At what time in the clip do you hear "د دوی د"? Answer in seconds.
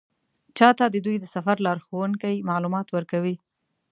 0.89-1.25